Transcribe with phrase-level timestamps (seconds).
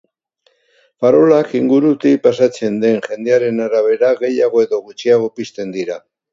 [1.03, 6.05] Farolak ingurutik pasatzen den jendearen arabera gehiago edo gutxiago pizten dira.